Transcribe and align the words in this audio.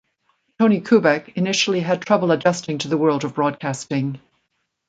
Tony 0.57 0.81
Kubek 0.81 1.31
initially 1.35 1.79
had 1.79 2.01
trouble 2.01 2.31
adjusting 2.31 2.79
to 2.79 2.87
the 2.87 2.97
world 2.97 3.23
of 3.23 3.35
broadcasting. 3.35 4.19